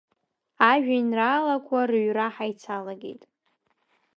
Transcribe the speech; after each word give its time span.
Ажәеинраалақәа 0.71 1.79
рыҩра 1.89 2.27
ҳаицалагеит. 2.35 3.21